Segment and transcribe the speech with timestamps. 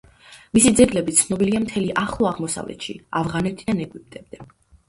[0.57, 4.43] მისი ძეგლები ცნობილია მთელ ახლო აღმოსავლეთში ავღანეთიდან ეგვიპტემდე.